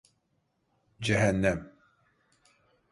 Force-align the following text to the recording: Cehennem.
Cehennem. 1.03 1.71